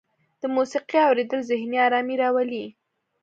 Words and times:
د 0.41 0.43
موسیقۍ 0.55 0.99
اوریدل 1.07 1.39
ذهني 1.51 1.77
ارامۍ 1.87 2.15
راولي. 2.23 2.65